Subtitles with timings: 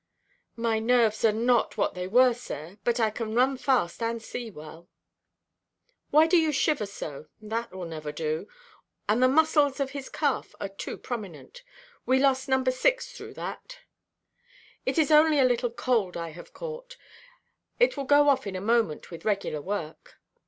[0.55, 4.49] "My nerves are not what they were, sir; but I can run fast and see
[4.49, 4.89] well."
[6.09, 7.27] "Why do you shiver so?
[7.39, 8.47] That will never do.
[9.07, 11.61] And the muscles of his calf are too prominent.
[12.07, 12.63] We lost No.
[12.63, 13.77] 6 through that."
[14.87, 16.97] "It is only a little cold I have caught.
[17.79, 20.15] It will go off in a moment with regular work."